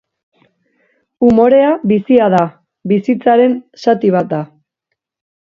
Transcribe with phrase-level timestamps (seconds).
[1.27, 2.41] Umorea bizia da,
[2.93, 4.45] bizitzaren zati bat da.